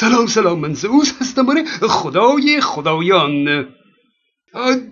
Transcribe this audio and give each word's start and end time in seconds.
سلام 0.00 0.26
سلام 0.26 0.58
من 0.60 0.74
زئوس 0.74 1.12
هستم 1.20 1.46
برای 1.46 1.64
خدای 1.66 2.60
خدایان. 2.60 3.66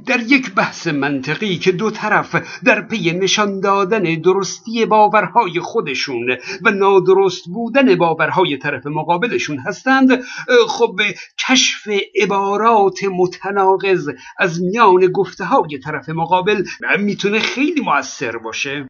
در 0.07 0.21
یک 0.21 0.54
بحث 0.54 0.87
منطقی 0.87 1.58
که 1.58 1.73
دو 1.73 1.91
طرف 1.91 2.61
در 2.65 2.81
پی 2.81 3.13
نشان 3.13 3.60
دادن 3.60 4.02
درستی 4.02 4.86
باورهای 4.86 5.60
خودشون 5.60 6.36
و 6.63 6.71
نادرست 6.71 7.44
بودن 7.47 7.94
باورهای 7.94 8.57
طرف 8.57 8.86
مقابلشون 8.86 9.58
هستند 9.58 10.22
خب 10.68 10.96
کشف 11.48 11.88
عبارات 12.22 12.98
متناقض 13.04 14.11
از 14.38 14.62
میان 14.62 15.06
گفته 15.06 15.45
های 15.45 15.79
طرف 15.84 16.09
مقابل 16.09 16.64
می‌تونه 16.98 17.38
خیلی 17.38 17.80
موثر 17.80 18.38
باشه. 18.38 18.88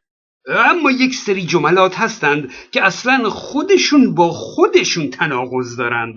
اما 0.48 0.90
یک 0.90 1.14
سری 1.14 1.42
جملات 1.42 1.94
هستند 1.98 2.52
که 2.70 2.84
اصلا 2.84 3.30
خودشون 3.30 4.14
با 4.14 4.30
خودشون 4.30 5.10
تناقض 5.10 5.76
دارند. 5.76 6.14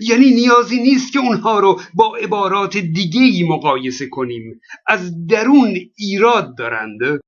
یعنی 0.00 0.30
نیازی 0.30 0.82
نیست 0.82 1.12
که 1.12 1.18
اونها 1.18 1.58
رو 1.58 1.80
با 1.94 2.16
عبارات 2.16 2.76
دیگه 2.76 3.20
ای 3.20 3.44
مقایسه 3.48 4.08
کنیم. 4.08 4.60
از 4.86 5.26
درون 5.26 5.76
ایراد 5.96 6.56
دارند. 6.58 7.20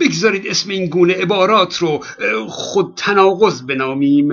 بگذارید 0.00 0.46
اسم 0.46 0.70
این 0.70 0.86
گونه 0.86 1.14
عبارات 1.14 1.76
رو 1.76 2.04
خود 2.48 2.94
تناقض 2.96 3.62
بنامیم. 3.62 4.28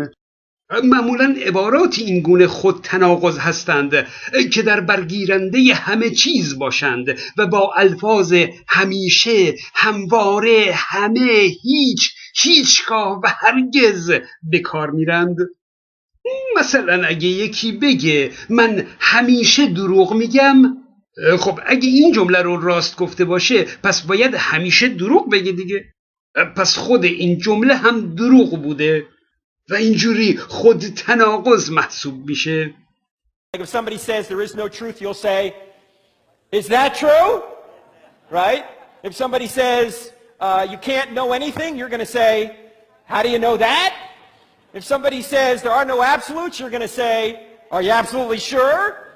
معمولا 0.83 1.35
عبارات 1.45 1.99
این 1.99 2.21
گونه 2.21 2.47
خود 2.47 2.81
تناقض 2.83 3.37
هستند 3.37 4.07
که 4.53 4.61
در 4.61 4.79
برگیرنده 4.79 5.73
همه 5.73 6.09
چیز 6.09 6.59
باشند 6.59 7.19
و 7.37 7.47
با 7.47 7.73
الفاظ 7.77 8.33
همیشه 8.67 9.55
همواره 9.75 10.71
همه 10.73 11.49
هیچ 11.63 12.11
هیچگاه 12.41 13.19
و 13.23 13.27
هرگز 13.27 14.11
به 14.51 14.59
کار 14.59 14.91
میرند. 14.91 15.35
مثلا 16.57 17.07
اگه 17.07 17.27
یکی 17.27 17.71
بگه 17.71 18.31
من 18.49 18.87
همیشه 18.99 19.67
دروغ 19.67 20.13
میگم؟ 20.13 20.77
خب 21.39 21.59
اگه 21.65 21.89
این 21.89 22.11
جمله 22.11 22.41
رو 22.41 22.61
راست 22.61 22.97
گفته 22.97 23.25
باشه 23.25 23.63
پس 23.63 24.01
باید 24.01 24.35
همیشه 24.35 24.87
دروغ 24.87 25.31
بگه 25.31 25.51
دیگه. 25.51 25.85
پس 26.55 26.77
خود 26.77 27.03
این 27.03 27.37
جمله 27.39 27.75
هم 27.75 28.15
دروغ 28.15 28.61
بوده. 28.63 29.05
و 29.70 29.74
اینجوری 29.74 30.36
خود 30.36 30.80
تناقض 30.80 31.70
محسوب 31.70 32.26
میشه 32.26 32.74
Like 33.54 33.62
if 33.62 33.68
somebody 33.68 33.98
says 33.98 34.28
there 34.28 34.40
is 34.40 34.54
no 34.54 34.66
truth, 34.66 35.02
you'll 35.02 35.22
say, 35.28 35.54
is 36.52 36.68
that 36.68 36.94
true? 36.94 37.42
Right? 38.30 38.64
If 39.02 39.14
somebody 39.14 39.46
says 39.46 40.12
uh, 40.40 40.66
you 40.70 40.78
can't 40.78 41.12
know 41.12 41.32
anything, 41.32 41.76
you're 41.76 41.90
going 41.90 42.06
to 42.08 42.14
say, 42.20 42.56
how 43.04 43.22
do 43.22 43.28
you 43.28 43.38
know 43.38 43.56
that? 43.58 43.94
If 44.72 44.84
somebody 44.84 45.20
says 45.20 45.62
there 45.62 45.72
are 45.72 45.84
no 45.84 46.02
absolutes, 46.02 46.58
you're 46.58 46.70
going 46.70 46.88
to 46.90 46.96
say, 47.02 47.46
are 47.70 47.82
you 47.82 47.90
absolutely 47.90 48.38
sure? 48.38 49.08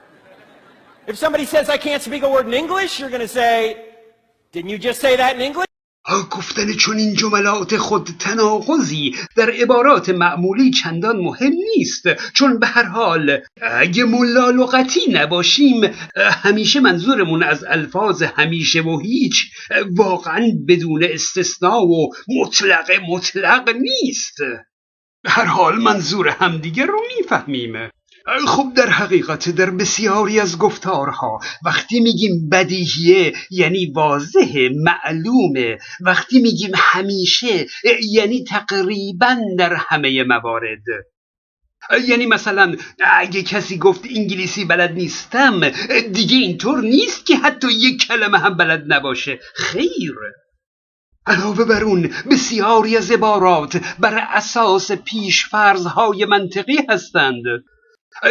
If 1.06 1.16
somebody 1.16 1.46
says 1.46 1.70
I 1.70 1.78
can't 1.78 2.02
speak 2.02 2.22
a 2.22 2.28
word 2.28 2.46
in 2.46 2.54
English, 2.54 3.00
you're 3.00 3.10
going 3.16 3.22
to 3.22 3.28
say, 3.42 3.86
didn't 4.52 4.70
you 4.70 4.78
just 4.78 5.00
say 5.00 5.16
that 5.16 5.36
in 5.36 5.40
English? 5.40 5.66
گفتن 6.31 6.73
چون 6.73 6.97
این 6.97 7.13
جملات 7.13 7.77
خود 7.77 8.09
تناقضی 8.19 9.15
در 9.35 9.49
عبارات 9.49 10.09
معمولی 10.09 10.71
چندان 10.71 11.17
مهم 11.17 11.51
نیست. 11.75 12.03
چون 12.33 12.59
به 12.59 12.67
هر 12.67 12.83
حال 12.83 13.39
اگه 13.61 14.03
ملا 14.03 14.49
لغتی 14.49 14.99
نباشیم 15.11 15.81
همیشه 16.15 16.79
منظورمون 16.79 17.43
از 17.43 17.63
الفاظ 17.63 18.23
همیشه 18.23 18.81
و 18.81 18.99
هیچ 18.99 19.45
واقعا 19.91 20.51
بدون 20.67 21.03
استثناء 21.03 21.81
و 21.81 22.09
مطلق 22.27 22.91
مطلق 23.09 23.69
نیست. 23.69 24.37
هر 25.25 25.45
حال 25.45 25.77
منظور 25.77 26.27
همدیگه 26.29 26.85
رو 26.85 27.01
می‌فهمیم. 27.17 27.89
خب 28.47 28.73
در 28.75 28.89
حقیقت 28.89 29.49
در 29.49 29.69
بسیاری 29.69 30.39
از 30.39 30.57
گفتارها 30.57 31.39
وقتی 31.65 31.99
میگیم 31.99 32.49
بدیهیه 32.49 33.33
یعنی 33.51 33.91
واضحه 33.95 34.69
معلومه. 34.69 35.77
وقتی 36.01 36.41
میگیم 36.41 36.71
همیشه 36.75 37.67
یعنی 38.11 38.43
تقریبا 38.43 39.37
در 39.57 39.73
همه 39.73 40.23
موارد. 40.23 40.83
یعنی 42.07 42.25
مثلا 42.25 42.75
اگه 42.99 43.43
کسی 43.43 43.77
گفت 43.77 44.05
انگلیسی 44.15 44.65
بلد 44.65 44.91
نیستم 44.91 45.69
دیگه 46.13 46.37
اینطور 46.37 46.81
نیست 46.81 47.25
که 47.25 47.37
حتی 47.37 47.67
یک 47.71 48.07
کلمه 48.07 48.39
هم 48.39 48.57
بلد 48.57 48.83
نباشه. 48.87 49.39
خیر. 49.55 50.15
علاوه 51.27 51.65
بر 51.65 51.83
اون 51.83 52.11
بسیاری 52.31 52.97
از 52.97 53.11
عبارات 53.11 53.81
بر 53.99 54.27
اساس 54.33 54.91
پیشفرزهای 54.91 56.25
منطقی 56.25 56.77
هستند. 56.89 57.43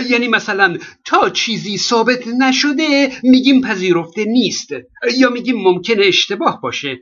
یعنی 0.08 0.28
مثلا 0.28 0.78
تا 1.04 1.30
چیزی 1.30 1.78
ثابت 1.78 2.26
نشده 2.26 3.12
میگیم 3.22 3.60
پذیرفته 3.60 4.24
نیست 4.24 4.68
یا 5.16 5.30
میگیم 5.30 5.56
ممکنه 5.56 6.06
اشتباه 6.06 6.60
باشه. 6.60 6.98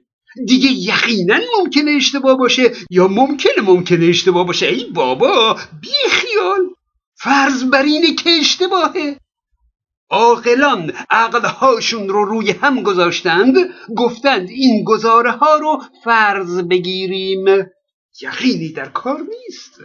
دیگه 0.47 0.71
یقینا 0.72 1.38
ممکنه 1.59 1.91
اشتباه 1.91 2.38
باشه 2.38 2.72
یا 2.91 3.09
ممکنه 3.09 3.61
ممکنه 3.65 4.06
اشتباه 4.06 4.47
باشه. 4.47 4.67
ای 4.67 4.84
بابا 4.84 5.59
بی 5.81 6.11
خیال 6.11 6.61
فرض 7.15 7.65
بر 7.65 7.83
اینه 7.83 8.15
که 8.15 8.31
اشتباهه. 8.31 9.21
عاقلان 10.11 10.93
عقلهاشون 11.11 12.09
رو 12.09 12.25
روی 12.25 12.50
هم 12.50 12.83
گذاشتند 12.83 13.56
گفتند 13.97 14.50
این 14.50 14.84
گزاره 14.84 15.31
ها 15.31 15.56
رو 15.56 15.83
فرض 16.05 16.59
بگیریم. 16.59 17.44
یقینی 18.22 18.72
در 18.72 18.88
کار 18.88 19.21
نیست. 19.21 19.81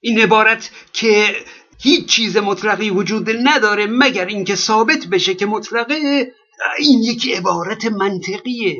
این 0.00 0.20
عبارت 0.20 0.70
که 0.92 1.36
هیچ 1.78 2.06
چیز 2.06 2.36
مطلقی 2.36 2.90
وجود 2.90 3.30
نداره 3.42 3.86
مگر 3.86 4.26
اینکه 4.26 4.56
ثابت 4.56 5.06
بشه 5.06 5.34
که 5.34 5.46
مطلقه؟ 5.46 6.32
این 6.78 7.02
یک 7.02 7.28
عبارت 7.36 7.84
منطقیه. 7.84 8.76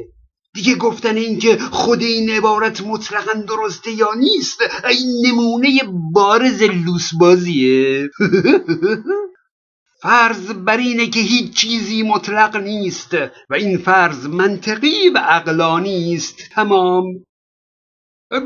دیگه 0.55 0.75
گفتن 0.75 1.17
اینکه 1.17 1.59
خود 1.59 2.03
این 2.03 2.31
عبارت 2.31 2.81
مطلقا 2.81 3.33
درسته 3.33 3.91
یا 3.91 4.15
نیست 4.19 4.59
این 4.89 5.27
نمونه 5.27 5.81
بارز 6.13 6.63
لوس 6.63 7.15
بازیه 7.15 8.11
فرض 10.03 10.51
بر 10.51 10.77
اینه 10.77 11.07
که 11.07 11.21
هیچ 11.21 11.55
چیزی 11.55 12.03
مطلق 12.03 12.57
نیست 12.57 13.15
و 13.51 13.55
این 13.55 13.79
فرض 13.79 14.27
منطقی 14.27 15.09
و 15.09 15.19
عقلانی 15.19 16.15
است 16.15 16.37
تمام. 16.53 17.05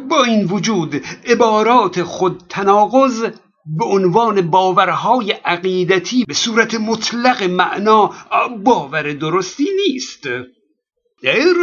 با 0.08 0.24
این 0.24 0.44
وجود 0.44 1.04
عبارات 1.26 2.02
خود 2.02 2.42
تناقض 2.48 3.30
به 3.76 3.84
عنوان 3.84 4.50
باورهای 4.50 5.32
عقیدتی 5.32 6.24
به 6.24 6.34
صورت 6.34 6.74
مطلق 6.74 7.42
معنا 7.42 8.12
باور 8.64 9.12
درستی 9.12 9.66
نیست. 9.86 10.28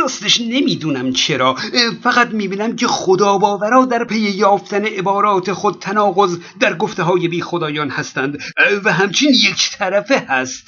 راستش 0.01 0.41
نمی‌دونم 0.41 1.13
چرا. 1.13 1.55
فقط 2.03 2.27
می‌بینم 2.27 2.75
که 2.75 2.87
خدا 2.87 3.37
باورا 3.37 3.85
در 3.85 4.03
پی 4.03 4.19
یافتن 4.19 4.85
عبارات 4.85 5.53
خود 5.53 5.79
تناقض 5.79 6.37
در 6.59 6.77
گفته 6.77 7.03
های 7.03 7.27
بی 7.27 7.41
خدایان 7.41 7.89
هستند 7.89 8.39
و 8.83 8.93
همچین 8.93 9.29
یک 9.29 9.77
طرفه 9.77 10.25
هست. 10.29 10.65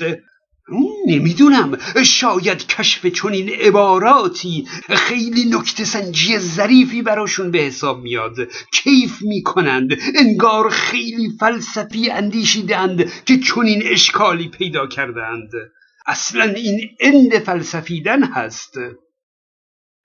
نمی‌دونم. 1.08 1.78
شاید 2.06 2.68
کشف 2.68 3.06
چنین 3.06 3.50
عباراتی 3.50 4.68
خیلی 4.90 5.46
نکته 5.46 5.84
سنجی 5.84 6.38
ظریفی 6.38 7.02
براشون 7.02 7.52
به 7.52 7.60
حساب 7.60 8.02
میاد. 8.02 8.36
کیف 8.74 9.22
می‌کنند. 9.22 9.90
انگار 10.16 10.70
خیلی 10.70 11.30
فلسفی 11.40 12.10
اندیشیدند 12.10 13.24
که 13.26 13.40
چنین 13.40 13.84
اشکالی 13.86 14.48
پیدا 14.48 14.88
کردند. 14.88 15.50
اصلا 16.06 16.44
این 16.44 16.90
اند 17.00 17.40
فلسفیدن 17.40 18.24
هست. 18.24 18.74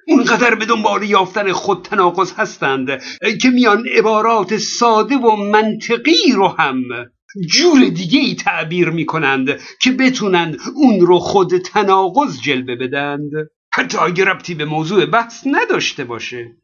اونقدر 0.07 0.55
به 0.55 0.65
دنبال 0.65 1.03
یافتن 1.03 1.53
خود 1.53 1.83
تناقض 1.83 2.33
هستند 2.33 3.03
که 3.43 3.51
میان 3.51 3.89
عبارات 3.89 4.57
ساده 4.57 5.17
و 5.17 5.37
منطقی 5.37 6.33
رو 6.35 6.49
هم 6.49 6.83
جور 7.49 7.89
دیگه 7.89 8.21
ای 8.21 8.35
تعبیر 8.35 8.91
می‌کنند 8.91 9.61
که 9.81 9.93
بتونن 9.93 10.57
اون 10.75 11.01
رو 11.01 11.19
خود 11.19 11.59
تناقض 11.59 12.41
جلوه 12.41 12.77
بدند. 12.77 13.31
حتی 13.73 13.99
اگه 13.99 14.25
ربطی 14.25 14.55
به 14.55 14.65
موضوع 14.65 15.07
بحث 15.07 15.47
نداشته 15.47 16.05
باشه. 16.05 16.57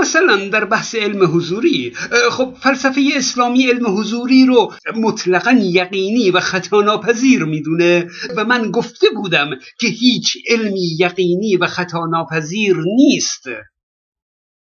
مثلا 0.00 0.48
در 0.48 0.64
بحث 0.64 0.94
علم 0.94 1.36
حضوری. 1.36 1.92
خب 2.30 2.54
فلسفه 2.60 3.00
اسلامی 3.16 3.66
علم 3.66 3.98
حضوری 3.98 4.46
رو 4.46 4.72
مطلقا 4.96 5.52
یقینی 5.52 6.30
و 6.30 6.40
خطا 6.40 6.82
ناپذیر 6.82 7.44
می‌دونه 7.44 8.08
و 8.36 8.44
من 8.44 8.70
گفته 8.70 9.06
بودم 9.16 9.50
که 9.80 9.88
هیچ 9.88 10.36
علمی 10.48 10.96
یقینی 10.98 11.56
و 11.56 11.66
خطا 11.66 12.06
ناپذیر 12.06 12.76
نیست. 12.96 13.44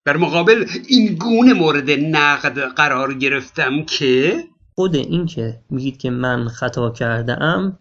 در 0.05 0.17
مقابل 0.17 0.67
این 0.89 1.15
گونه 1.15 1.53
مورد 1.53 1.91
نقد 1.91 2.59
قرار 2.59 3.15
گرفتم 3.15 3.85
که 3.85 4.45
خود 4.75 4.97
این 4.97 5.27
که 5.27 5.61
میگید 5.71 5.99
که 5.99 6.11
من 6.11 6.49
خطا 6.49 6.91
کرده 6.91 7.43
ام 7.43 7.79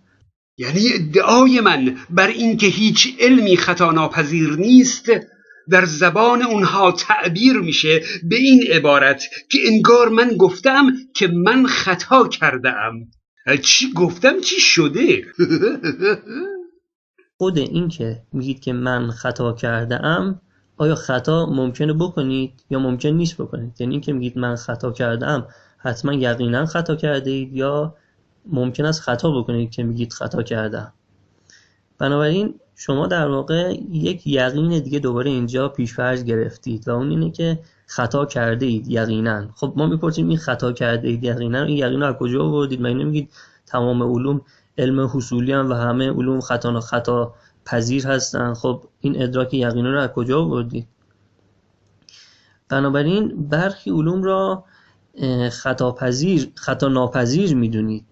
یعنی 0.57 0.93
ادعای 0.93 1.61
من 1.61 1.97
بر 2.09 2.27
اینکه 2.27 2.67
هیچ 2.67 3.07
علمی 3.19 3.57
خطا 3.57 3.91
ناپذیر 3.91 4.49
نیست 4.49 5.09
در 5.69 5.85
زبان 5.85 6.41
اونها 6.41 6.91
تعبیر 6.91 7.57
میشه 7.57 8.01
به 8.23 8.35
این 8.35 8.63
عبارت 8.71 9.23
که 9.51 9.59
انگار 9.65 10.09
من 10.09 10.37
گفتم 10.37 10.91
که 11.15 11.27
من 11.27 11.65
خطا 11.65 12.27
کردم 12.27 12.93
چی 13.61 13.93
گفتم؟ 13.93 14.41
چی 14.41 14.59
شده؟ 14.59 15.21
خود 17.37 17.57
این 17.57 17.89
که 17.89 18.23
میگید 18.33 18.59
که 18.59 18.73
من 18.73 19.11
خطا 19.11 19.53
کرده 19.53 20.05
ام 20.05 20.41
آیا 20.81 20.95
خطا 20.95 21.45
ممکنه 21.45 21.93
بکنید 21.93 22.63
یا 22.69 22.79
ممکن 22.79 23.09
نیست 23.09 23.41
بکنید؟ 23.41 23.81
یعنی 23.81 23.93
اینکه 23.93 24.13
میگید 24.13 24.37
من 24.37 24.55
خطا 24.55 24.91
کرده 24.91 25.27
ام 25.27 25.47
حتما 25.77 26.13
یقینا 26.13 26.65
خطا 26.65 26.95
کرده 26.95 27.31
اید 27.31 27.53
یا 27.53 27.95
ممکن 28.45 28.85
است 28.85 29.01
خطا 29.01 29.31
بکنید 29.31 29.71
که 29.71 29.83
میگید 29.83 30.13
خطا 30.13 30.43
کردم. 30.43 30.93
بنابراین 31.97 32.53
شما 32.75 33.07
در 33.07 33.27
واقع 33.27 33.73
یک 33.91 34.27
یقین 34.27 34.79
دیگه 34.79 34.99
دوباره 34.99 35.29
اینجا 35.29 35.69
پیشفرض 35.69 36.23
گرفتید 36.23 36.87
و 36.87 36.91
اون 36.91 37.09
اینه 37.09 37.31
که 37.31 37.59
خطا 37.85 38.25
کرده 38.25 38.65
اید 38.65 38.87
یقینا. 38.87 39.47
خب 39.55 39.73
ما 39.75 39.87
می‌پرسیم 39.87 40.27
این 40.27 40.37
خطا 40.37 40.71
کرده 40.71 41.07
اید 41.07 41.23
یقینا؟ 41.23 41.63
این 41.63 41.77
یقین 41.77 41.99
رو 41.99 42.05
از 42.07 42.15
کجا 42.15 42.43
آوردید؟ 42.43 42.81
من 42.81 42.93
نمیگید 42.93 43.29
تمام 43.65 44.03
علوم 44.03 44.41
علم 44.77 45.09
حصولی 45.13 45.51
هم 45.51 45.69
و 45.69 45.73
همه 45.73 46.09
علوم 46.09 46.39
خطا 46.39 46.79
خطا 46.79 47.33
پذیر 47.65 48.07
هستن. 48.07 48.53
خب 48.53 48.83
این 48.99 49.23
ادراک 49.23 49.53
یقین 49.53 49.85
رو 49.85 49.99
از 49.99 50.09
کجا 50.09 50.41
آوردید 50.41 50.87
بنابراین 52.69 53.49
برخی 53.49 53.89
علوم 53.89 54.23
را 54.23 54.65
خطا 55.51 55.91
پذیر 55.91 56.51
خطا 56.55 56.87
ناپذیر 56.87 57.55
می‌دونید. 57.55 58.05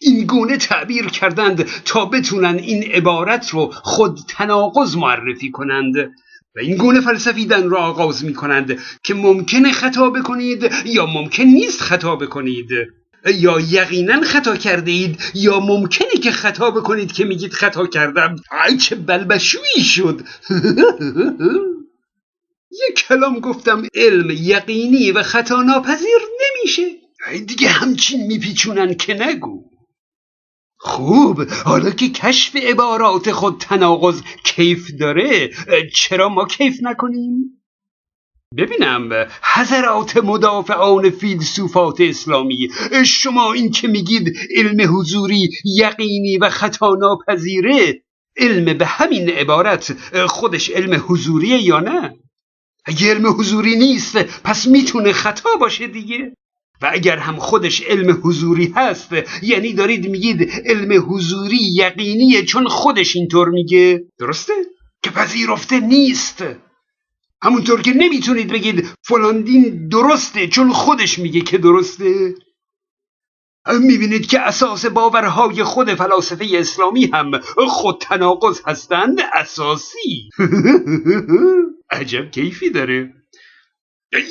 این 0.00 0.26
گونه 0.26 0.56
تعبیر 0.56 1.08
کردند 1.08 1.64
تا 1.84 2.04
بتونن 2.04 2.54
این 2.54 2.82
عبارت 2.82 3.48
رو 3.48 3.70
خود 3.74 4.18
تناقض 4.28 4.96
معرفی 4.96 5.50
کنند. 5.50 5.96
و 6.56 6.58
این 6.60 6.76
گونه 6.76 7.00
فلسفیدن 7.00 7.70
را 7.70 7.78
آغاز 7.78 8.24
می 8.24 8.34
کنند 8.34 8.78
که 9.04 9.14
ممکنه 9.14 9.72
خطا 9.72 10.10
بکنید 10.10 10.70
یا 10.84 11.06
ممکن 11.06 11.42
نیست 11.42 11.80
خطا 11.80 12.16
بکنید. 12.16 12.68
یا 13.26 13.60
یقینا 13.60 14.20
خطا 14.20 14.56
کرده 14.56 14.90
اید 14.90 15.22
یا 15.34 15.60
ممکنه 15.60 16.14
که 16.22 16.30
خطا 16.30 16.70
بکنید 16.70 17.12
که 17.12 17.24
میگید 17.24 17.52
خطا 17.52 17.86
کردم. 17.86 18.36
ای 18.68 18.76
چه 18.76 18.96
بلبشویی 18.96 19.84
شد. 19.84 20.20
یک 22.88 22.98
کلام 23.08 23.40
گفتم 23.40 23.86
علم 23.94 24.30
یقینی 24.30 25.10
و 25.10 25.22
خطا 25.22 25.62
ناپذیر 25.62 26.18
نمیشه. 26.40 26.82
دیگه 27.46 27.68
همچین 27.68 28.26
میپیچونن 28.26 28.94
که 28.94 29.14
نگو. 29.14 29.64
خوب 30.84 31.50
حالا 31.50 31.90
که 31.90 32.08
کشف 32.08 32.56
عبارات 32.56 33.32
خود 33.32 33.60
تناقض 33.60 34.22
کیف 34.44 34.90
داره 35.00 35.50
چرا 35.94 36.28
ما 36.28 36.46
کیف 36.46 36.78
نکنیم؟ 36.82 37.61
ببینم 38.56 39.26
حضرات 39.54 40.16
مدافعان 40.16 41.10
فیلسوفات 41.10 42.00
اسلامی 42.00 42.68
شما 43.06 43.52
این 43.52 43.70
که 43.70 43.88
میگید 43.88 44.36
علم 44.56 44.98
حضوری 44.98 45.48
یقینی 45.64 46.38
و 46.38 46.50
خطا 46.50 46.94
ناپذیره 47.00 48.02
علم 48.36 48.78
به 48.78 48.86
همین 48.86 49.30
عبارت 49.30 49.96
خودش 50.26 50.70
علم 50.70 51.04
حضوریه 51.08 51.62
یا 51.62 51.80
نه؟ 51.80 52.14
اگه 52.84 53.10
علم 53.10 53.26
حضوری 53.26 53.76
نیست 53.76 54.16
پس 54.22 54.66
می‌تونه 54.66 55.12
خطا 55.12 55.50
باشه 55.60 55.86
دیگه 55.86 56.36
و 56.82 56.90
اگر 56.92 57.16
هم 57.16 57.36
خودش 57.36 57.82
علم 57.82 58.20
حضوری 58.24 58.72
هست 58.76 59.12
یعنی 59.42 59.72
دارید 59.72 60.08
میگید 60.08 60.50
علم 60.66 61.14
حضوری 61.14 61.58
یقینیه 61.74 62.44
چون 62.44 62.68
خودش 62.68 63.16
اینطور 63.16 63.48
میگه 63.48 64.04
درسته؟ 64.18 64.52
که 65.02 65.10
پذیرفته 65.10 65.80
نیست 65.80 66.44
همونطور 67.42 67.82
که 67.82 67.92
نمی‌تونید 67.92 68.52
بگید 68.52 68.88
فلاندین 69.02 69.88
درسته 69.88 70.48
چون 70.48 70.72
خودش 70.72 71.18
میگه 71.18 71.40
که 71.40 71.58
درسته. 71.58 72.34
می‌بینید 73.80 74.26
که 74.26 74.40
اساس 74.40 74.86
باورهای 74.86 75.64
خود 75.64 75.94
فلاسفه 75.94 76.46
اسلامی 76.52 77.10
هم 77.14 77.40
خود 77.68 77.98
تناقض 78.00 78.60
هستند 78.66 79.18
اساسی. 79.34 80.28
عجب 81.90 82.30
کیفی 82.30 82.70
داره. 82.70 83.14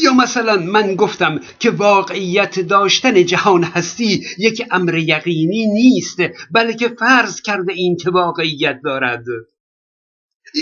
یا 0.02 0.14
مثلا 0.14 0.58
من 0.58 0.96
گفتم 0.96 1.40
که 1.60 1.70
واقعیت 1.72 2.60
داشتن 2.60 3.26
جهان 3.26 3.64
هستی 3.64 4.26
یک 4.38 4.64
امر 4.72 4.96
یقینی 4.98 5.68
نیست 5.68 6.18
بلکه 6.54 6.88
فرض 6.88 7.42
کرده 7.42 7.74
این 7.74 7.98
که 7.98 8.12
واقعیت 8.12 8.80
دارد. 8.84 9.24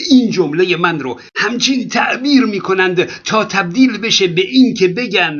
این 0.09 0.31
جمله 0.31 0.77
من 0.77 0.99
رو 0.99 1.19
همچین 1.35 1.87
تعبیر 1.87 2.45
می 2.45 2.59
کنند 2.59 3.03
تا 3.03 3.45
تبدیل 3.45 3.97
بشه 3.97 4.27
به 4.27 4.41
این 4.41 4.73
که 4.73 4.87
بگن 4.87 5.39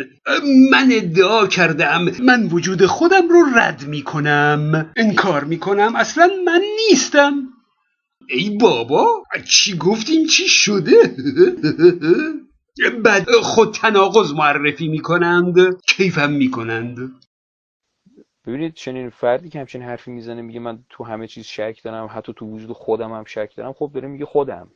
من 0.72 0.90
ادعا 0.92 1.48
کردم 1.48 2.12
من 2.20 2.48
وجود 2.48 2.86
خودم 2.86 3.30
رو 3.30 3.46
رد 3.56 3.88
می 3.88 4.02
کنم 4.02 4.92
انکار 4.98 5.44
می 5.44 5.60
کنم 5.60 5.96
اصلا 5.96 6.30
من 6.46 6.62
نیستم. 6.90 7.34
ای 8.30 8.50
بابا 8.50 9.24
چی 9.46 9.78
گفتیم؟ 9.78 10.26
چی 10.26 10.48
شده؟ 10.48 11.16
بعد 13.04 13.32
خود 13.32 13.74
تناقض 13.74 14.32
معرفی 14.32 14.88
می‌کنند. 14.88 15.56
کیفم 15.88 16.32
می‌کنند. 16.32 16.98
ببینید 18.50 18.74
چنین 18.74 19.10
فردی 19.10 19.50
که 19.50 19.60
همچین 19.60 19.82
حرفی 19.82 20.12
می‌زنه 20.12 20.42
میگه 20.42 20.60
من 20.60 20.84
تو 20.90 21.04
همه 21.04 21.28
چیز 21.28 21.46
شک 21.46 21.82
دارم 21.84 22.10
حتی 22.12 22.34
تو 22.34 22.46
وجود 22.46 22.72
خودم 22.72 23.14
هم 23.14 23.24
شک 23.24 23.54
دارم. 23.56 23.74
خب 23.74 23.92
داره 23.94 24.08
میگه 24.08 24.26
خودم. 24.26 24.72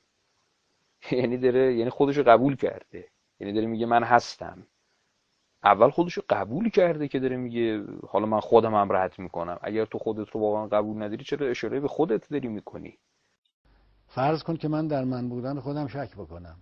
یعنی 1.11 1.37
داره 1.37 1.75
یعنی 1.75 1.89
خودش 1.89 2.17
رو 2.17 2.23
قبول 2.23 2.55
کرده. 2.55 3.07
یعنی 3.39 3.53
داره 3.53 3.67
میگه 3.67 3.85
من 3.85 4.03
هستم. 4.03 4.67
اول 5.63 5.89
خودش 5.89 6.13
رو 6.13 6.23
قبول 6.29 6.69
کرده 6.69 7.07
که 7.07 7.19
داره 7.19 7.37
میگه 7.37 7.83
حالا 8.09 8.25
من 8.25 8.39
خودم 8.39 8.75
هم 8.75 8.93
رد 8.93 9.19
می‌کنم. 9.19 9.59
اگر 9.61 9.85
تو 9.85 9.97
خودت 9.97 10.29
رو 10.29 10.39
واقعا 10.39 10.67
قبول 10.67 11.03
نداری 11.03 11.23
چرا 11.23 11.47
اشاره 11.47 11.79
به 11.79 11.87
خودت 11.87 12.29
داری 12.29 12.47
می‌کنی؟ 12.47 12.97
فرض 14.07 14.43
کن 14.43 14.55
که 14.55 14.67
من 14.67 14.87
در 14.87 15.03
من 15.03 15.29
بودن 15.29 15.59
خودم 15.59 15.87
شک 15.87 16.15
بکنم. 16.15 16.57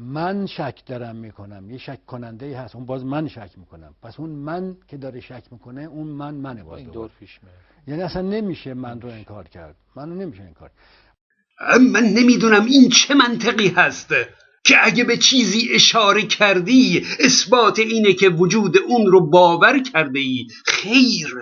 من 0.00 0.46
شک 0.46 0.82
دارم 0.86 1.16
می‌کنم. 1.16 1.70
یه 1.70 1.78
شک 1.78 2.06
کننده 2.06 2.46
ای 2.46 2.54
هست. 2.54 2.76
اون 2.76 2.86
باز 2.86 3.04
من 3.04 3.28
شک 3.28 3.50
می‌کنم. 3.56 3.94
پس 4.02 4.20
اون 4.20 4.30
من 4.30 4.76
که 4.88 4.96
داره 4.96 5.20
شک 5.20 5.44
می‌کنه 5.50 5.82
اون 5.82 6.06
من 6.06 6.34
منه 6.34 6.62
باز 6.62 6.84
دور 6.84 7.10
پیش 7.20 7.40
یعنی 7.86 8.02
اصلا 8.02 8.22
نمیشه 8.22 8.74
من 8.74 9.00
رو 9.00 9.08
انکار 9.08 9.48
کرد. 9.48 9.76
منو 9.96 10.14
نمیشه 10.14 10.42
انکار 10.42 10.70
من 11.92 12.04
نمی‌دونم 12.04 12.64
این 12.64 12.88
چه 12.88 13.14
منطقی 13.14 13.68
هست 13.68 14.08
که 14.64 14.74
اگه 14.82 15.04
به 15.04 15.16
چیزی 15.16 15.68
اشاره 15.74 16.22
کردی 16.22 17.06
اثبات 17.20 17.78
اینه 17.78 18.12
که 18.12 18.28
وجود 18.28 18.78
اون 18.88 19.06
رو 19.06 19.30
باور 19.30 19.82
کرده 19.82 20.18
ای 20.18 20.46
خیر. 20.66 21.34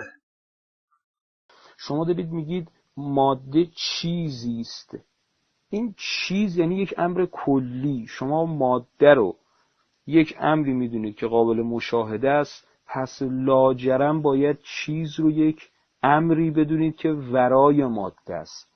شما 1.77 2.05
دارید 2.05 2.29
میگید 2.29 2.67
ماده 2.97 3.65
چیزی 3.75 4.59
است. 4.59 4.97
این 5.71 5.95
چیز 5.97 6.57
یعنی 6.57 6.81
یک 6.81 6.93
امر 6.97 7.25
کلی. 7.31 8.05
شما 8.09 8.45
ماده 8.45 9.13
رو 9.13 9.35
یک 10.07 10.35
امری 10.39 10.73
می‌دونید 10.73 11.15
که 11.15 11.27
قابل 11.27 11.61
مشاهده 11.61 12.29
است 12.29 12.67
پس 12.87 13.21
لاجرم 13.21 14.21
باید 14.21 14.57
چیز 14.63 15.19
رو 15.19 15.31
یک 15.31 15.69
امری 16.03 16.51
بدونید 16.51 16.95
که 16.95 17.09
ورای 17.09 17.85
ماده 17.85 18.35
است. 18.35 18.69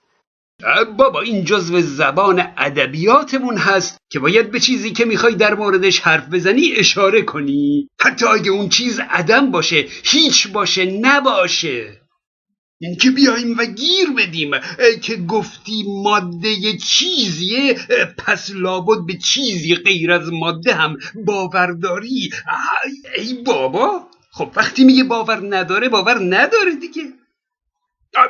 بابا 0.98 1.22
این 1.22 1.44
جزو 1.44 1.82
زبان 1.82 2.44
ادبیاتمون 2.58 3.58
هست 3.58 3.98
که 4.10 4.20
باید 4.20 4.52
به 4.52 4.60
چیزی 4.60 4.92
که 4.92 5.06
می‌خوای 5.06 5.36
در 5.36 5.54
موردش 5.54 6.00
حرف 6.00 6.34
بزنی 6.34 6.72
اشاره 6.78 7.22
کنی. 7.22 7.90
حتی 8.00 8.26
اگه 8.26 8.52
اون 8.52 8.70
چیز 8.70 9.00
عدم 9.10 9.52
باشه 9.52 9.86
هیچ 10.04 10.52
باشه 10.52 11.00
نباشه. 11.00 12.03
اینکه 12.82 13.12
بیایم 13.12 13.58
و 13.58 13.66
گیر 13.66 14.10
بدیم. 14.18 14.52
که 15.02 15.16
گفتی 15.16 15.84
ماده 15.88 16.78
چیزیه 16.78 17.74
پس 18.18 18.52
لابد 18.56 19.06
به 19.08 19.14
چیزی 19.18 19.76
غیر 19.76 20.12
از 20.12 20.34
ماده 20.34 20.74
هم 20.74 20.98
باورداری 21.26 22.30
ای 23.18 23.34
بابا 23.34 24.08
خب 24.32 24.52
وقتی 24.56 24.84
میگه 24.84 25.04
باور 25.04 25.56
نداره 25.58 25.90
باور 25.90 26.20
نداره 26.20 26.76
دیگه. 26.82 27.14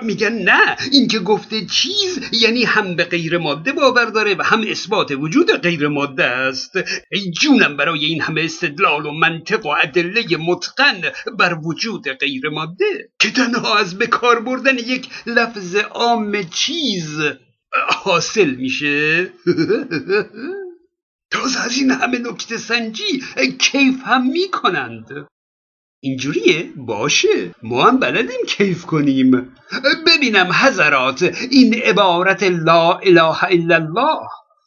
میگن 0.01 0.33
نه. 0.33 0.75
این 0.91 1.07
که 1.07 1.19
گفته 1.19 1.65
چیز 1.65 2.19
یعنی 2.31 2.63
هم 2.63 2.95
به 2.95 3.03
غیر 3.03 3.37
ماده 3.37 3.71
باور 3.71 4.05
داره 4.05 4.35
و 4.35 4.43
هم 4.43 4.61
اثبات 4.67 5.11
وجود 5.11 5.51
غیر 5.51 5.87
ماده 5.87 6.23
است. 6.23 6.71
ای 7.11 7.31
جونم 7.31 7.77
برای 7.77 8.05
این 8.05 8.21
همه 8.21 8.41
استدلال 8.41 9.05
و 9.05 9.11
منطق 9.11 9.65
و 9.65 9.69
ادله 9.83 10.37
متقن 10.37 11.01
بر 11.39 11.57
وجود 11.63 12.09
غیر 12.09 12.49
ماده. 12.49 13.09
که 13.19 13.31
تنها 13.31 13.77
از 13.77 13.97
به 13.97 14.07
کار 14.07 14.39
بردن 14.39 14.77
یک 14.77 15.07
لفظ 15.25 15.75
عام 15.75 16.43
چیز 16.43 17.21
حاصل 17.89 18.49
میشه. 18.49 19.23
تازه 21.31 21.65
از 21.65 21.77
این 21.77 21.91
همه 21.91 22.19
نکته 22.19 22.57
سنجی 22.57 23.23
کیف 23.59 23.95
هم 24.05 24.31
می‌کنند. 24.31 25.27
اینجوریه؟ 26.03 26.69
باشه. 26.75 27.55
ما 27.63 27.83
هم 27.83 27.99
بلدیم 27.99 28.45
کیف 28.47 28.85
کنیم. 28.85 29.55
ببینم 30.07 30.51
حضرات 30.51 31.23
این 31.51 31.73
عبارت 31.73 32.43
لا 32.43 32.93
اله 32.97 33.43
الا 33.43 33.75
الله. 33.75 34.19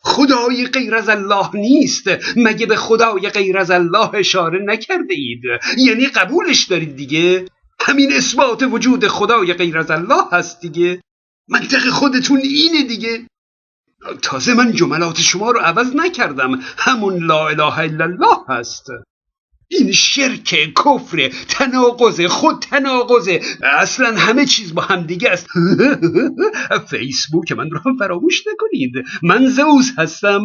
خدای 0.02 0.66
غیر 0.66 0.94
از 0.94 1.08
الله 1.08 1.50
نیست. 1.54 2.04
مگه 2.36 2.66
به 2.66 2.76
خدای 2.76 3.28
غیر 3.28 3.58
از 3.58 3.70
الله 3.70 4.14
اشاره 4.14 4.58
نکرده 4.64 5.14
اید 5.14 5.42
یعنی 5.78 6.06
قبولش 6.06 6.64
دارید 6.64 6.96
دیگه؟ 6.96 7.44
همین 7.80 8.12
اثبات 8.12 8.62
وجود 8.62 9.06
خدای 9.06 9.52
غیر 9.52 9.78
از 9.78 9.90
الله 9.90 10.22
هست 10.32 10.60
دیگه. 10.60 11.00
منطق 11.48 11.88
خودتون 11.88 12.38
اینه 12.38 12.82
دیگه. 12.82 13.26
تازه 14.22 14.54
من 14.54 14.72
جملات 14.72 15.20
شما 15.20 15.50
رو 15.50 15.60
عوض 15.60 15.96
نکردم. 15.96 16.60
همون 16.78 17.26
لا 17.26 17.48
اله 17.48 17.78
الا 17.78 18.04
الله 18.04 18.36
هست. 18.48 18.86
این 19.68 19.92
شرک 19.92 20.74
کفر 20.84 21.28
تناقض 21.48 22.20
خود 22.26 22.58
تناقضه 22.62 23.40
اصلا 23.62 24.16
همه 24.16 24.46
چیز 24.46 24.74
با 24.74 24.82
هم 24.82 25.02
دیگه 25.02 25.30
است. 25.30 25.46
فیسبوک 26.90 27.52
من 27.52 27.70
رو 27.70 27.80
هم 27.86 27.96
فراموش 27.98 28.44
نکنید. 28.52 28.92
من 29.22 29.46
زوز 29.46 29.92
هستم. 29.98 30.40